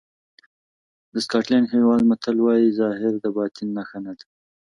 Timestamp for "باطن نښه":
3.35-3.99